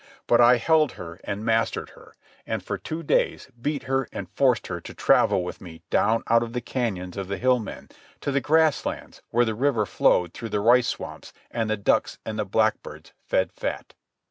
But 0.25 0.41
I 0.41 0.57
held 0.57 0.93
her 0.93 1.19
and 1.23 1.45
mastered 1.45 1.91
her, 1.91 2.15
and 2.47 2.63
for 2.63 2.75
two 2.79 3.03
days 3.03 3.49
beat 3.61 3.83
her 3.83 4.09
and 4.11 4.31
forced 4.31 4.65
her 4.65 4.81
to 4.81 4.95
travel 4.95 5.43
with 5.43 5.61
me 5.61 5.83
down 5.91 6.23
out 6.27 6.41
of 6.41 6.53
the 6.53 6.59
canyons 6.59 7.17
of 7.17 7.27
the 7.27 7.37
Hill 7.37 7.59
Men 7.59 7.87
to 8.21 8.31
the 8.31 8.41
grass 8.41 8.83
lands 8.83 9.21
where 9.29 9.45
the 9.45 9.53
river 9.53 9.85
flowed 9.85 10.33
through 10.33 10.49
the 10.49 10.59
rice 10.59 10.87
swamps 10.87 11.33
and 11.51 11.69
the 11.69 11.77
ducks 11.77 12.17
and 12.25 12.39
the 12.39 12.45
blackbirds 12.45 13.13
fed 13.27 13.51
fat. 13.51 13.93